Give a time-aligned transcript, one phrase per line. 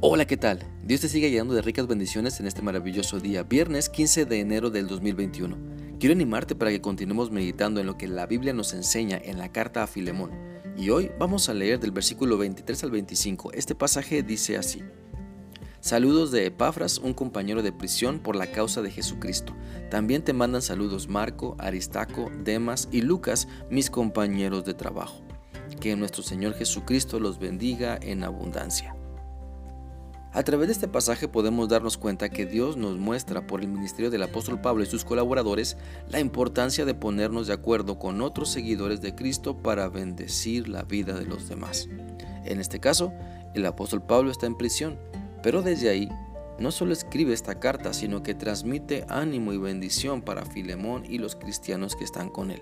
[0.00, 0.60] Hola, ¿qué tal?
[0.84, 4.70] Dios te sigue llenando de ricas bendiciones en este maravilloso día, viernes 15 de enero
[4.70, 5.58] del 2021.
[5.98, 9.50] Quiero animarte para que continuemos meditando en lo que la Biblia nos enseña en la
[9.50, 10.30] carta a Filemón.
[10.76, 13.52] Y hoy vamos a leer del versículo 23 al 25.
[13.54, 14.84] Este pasaje dice así.
[15.80, 19.52] Saludos de Epafras, un compañero de prisión por la causa de Jesucristo.
[19.90, 25.24] También te mandan saludos Marco, Aristaco, Demas y Lucas, mis compañeros de trabajo.
[25.80, 28.94] Que nuestro Señor Jesucristo los bendiga en abundancia.
[30.32, 34.10] A través de este pasaje podemos darnos cuenta que Dios nos muestra por el ministerio
[34.10, 35.78] del apóstol Pablo y sus colaboradores
[36.10, 41.14] la importancia de ponernos de acuerdo con otros seguidores de Cristo para bendecir la vida
[41.14, 41.88] de los demás.
[42.44, 43.12] En este caso,
[43.54, 44.98] el apóstol Pablo está en prisión,
[45.42, 46.08] pero desde ahí
[46.58, 51.36] no solo escribe esta carta, sino que transmite ánimo y bendición para Filemón y los
[51.36, 52.60] cristianos que están con él.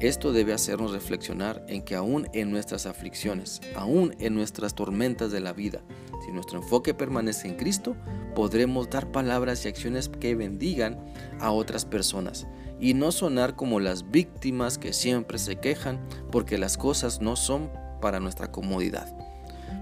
[0.00, 5.40] Esto debe hacernos reflexionar en que aún en nuestras aflicciones, aún en nuestras tormentas de
[5.40, 5.80] la vida,
[6.24, 7.96] si nuestro enfoque permanece en Cristo,
[8.34, 10.98] podremos dar palabras y acciones que bendigan
[11.40, 12.46] a otras personas
[12.78, 15.98] y no sonar como las víctimas que siempre se quejan
[16.30, 17.70] porque las cosas no son
[18.02, 19.16] para nuestra comodidad.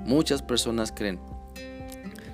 [0.06, 1.18] Muchas personas creen,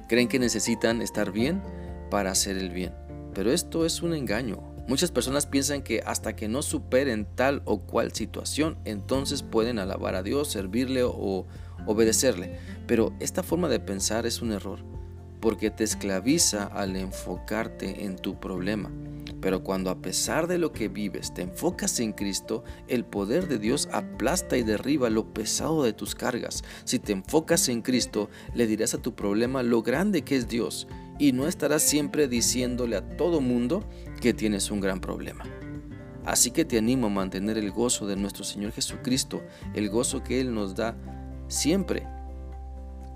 [0.06, 1.62] creen que necesitan estar bien
[2.10, 2.92] para hacer el bien,
[3.32, 4.69] pero esto es un engaño.
[4.90, 10.16] Muchas personas piensan que hasta que no superen tal o cual situación, entonces pueden alabar
[10.16, 11.46] a Dios, servirle o
[11.86, 12.58] obedecerle.
[12.88, 14.80] Pero esta forma de pensar es un error,
[15.38, 18.90] porque te esclaviza al enfocarte en tu problema.
[19.40, 23.58] Pero cuando a pesar de lo que vives te enfocas en Cristo, el poder de
[23.60, 26.64] Dios aplasta y derriba lo pesado de tus cargas.
[26.82, 30.88] Si te enfocas en Cristo, le dirás a tu problema lo grande que es Dios
[31.20, 33.84] y no estarás siempre diciéndole a todo mundo
[34.22, 35.44] que tienes un gran problema.
[36.24, 39.42] Así que te animo a mantener el gozo de nuestro Señor Jesucristo,
[39.74, 40.96] el gozo que Él nos da
[41.46, 42.06] siempre.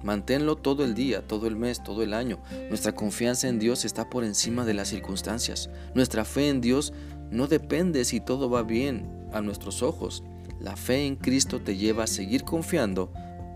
[0.03, 2.39] Manténlo todo el día, todo el mes, todo el año.
[2.69, 5.71] Nuestra confianza en Dios está por encima de las circunstancias.
[5.95, 6.93] Nuestra fe en Dios
[7.31, 10.23] no depende si todo va bien a nuestros ojos.
[10.61, 13.11] La fe en Cristo te lleva a seguir confiando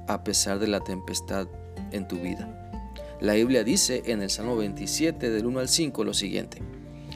[0.09, 1.49] a pesar de la tempestad
[1.93, 2.68] en tu vida.
[3.21, 6.63] La Biblia dice en el Salmo 27 del 1 al 5 lo siguiente.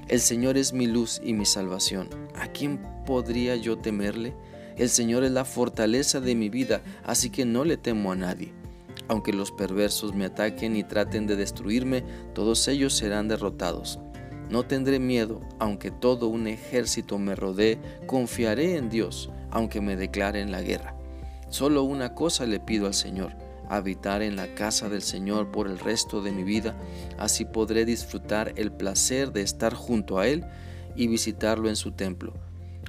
[0.08, 2.08] El Señor es mi luz y mi salvación.
[2.34, 4.34] ¿A quién podría yo temerle?
[4.76, 8.52] El Señor es la fortaleza de mi vida, así que no le temo a nadie.
[9.06, 12.02] Aunque los perversos me ataquen y traten de destruirme,
[12.34, 14.00] todos ellos serán derrotados.
[14.50, 20.50] No tendré miedo, aunque todo un ejército me rodee, confiaré en Dios, aunque me declaren
[20.50, 20.96] la guerra.
[21.48, 23.36] Solo una cosa le pido al Señor,
[23.76, 26.76] habitar en la casa del Señor por el resto de mi vida,
[27.18, 30.44] así podré disfrutar el placer de estar junto a Él
[30.94, 32.34] y visitarlo en su templo.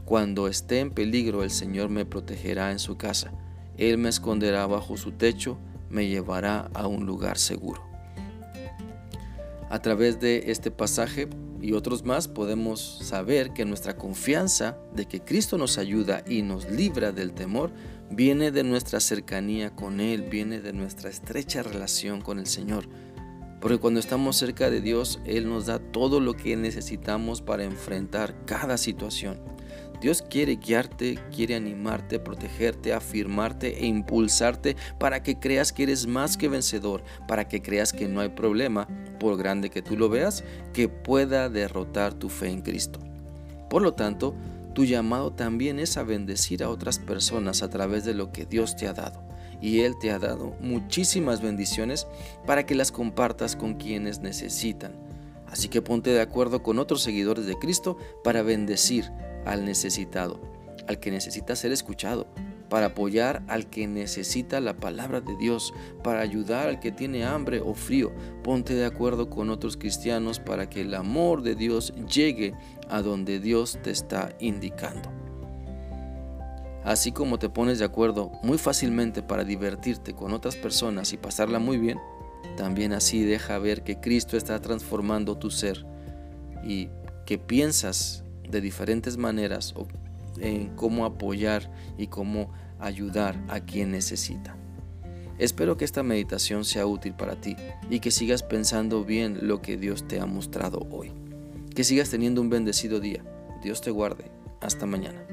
[0.06, 3.32] Cuando esté en peligro el Señor me protegerá en su casa,
[3.78, 5.58] Él me esconderá bajo su techo,
[5.90, 7.82] me llevará a un lugar seguro.
[9.70, 11.30] A través de este pasaje
[11.62, 16.70] y otros más podemos saber que nuestra confianza de que Cristo nos ayuda y nos
[16.70, 17.72] libra del temor
[18.16, 22.88] viene de nuestra cercanía con Él, viene de nuestra estrecha relación con el Señor.
[23.60, 28.36] Porque cuando estamos cerca de Dios, Él nos da todo lo que necesitamos para enfrentar
[28.46, 29.40] cada situación.
[30.02, 36.36] Dios quiere guiarte, quiere animarte, protegerte, afirmarte e impulsarte para que creas que eres más
[36.36, 38.86] que vencedor, para que creas que no hay problema,
[39.18, 40.44] por grande que tú lo veas,
[40.74, 43.00] que pueda derrotar tu fe en Cristo.
[43.70, 44.36] Por lo tanto,
[44.74, 48.76] tu llamado también es a bendecir a otras personas a través de lo que Dios
[48.76, 49.24] te ha dado.
[49.62, 52.08] Y Él te ha dado muchísimas bendiciones
[52.46, 54.94] para que las compartas con quienes necesitan.
[55.48, 59.12] Así que ponte de acuerdo con otros seguidores de Cristo para bendecir
[59.46, 60.42] al necesitado,
[60.88, 62.28] al que necesita ser escuchado,
[62.74, 67.62] para apoyar al que necesita la palabra de Dios, para ayudar al que tiene hambre
[67.64, 68.12] o frío.
[68.44, 72.56] Ponte de acuerdo con otros cristianos para que el amor de Dios llegue
[72.90, 75.12] a donde Dios te está indicando.
[76.84, 81.60] Así como te pones de acuerdo muy fácilmente para divertirte con otras personas y pasarla
[81.60, 82.00] muy bien,
[82.58, 85.86] también así deja ver que Cristo está transformando tu ser
[86.64, 86.90] y
[87.28, 89.76] que piensas de diferentes maneras
[90.40, 91.70] en cómo apoyar
[92.00, 92.52] y cómo
[92.86, 94.56] ayudar a quien necesita.
[95.40, 97.56] Espero que esta meditación sea útil para ti
[97.90, 101.12] y que sigas pensando bien lo que Dios te ha mostrado hoy.
[101.76, 103.24] Que sigas teniendo un bendecido día.
[103.64, 104.32] Dios te guarde.
[104.62, 105.33] Hasta mañana.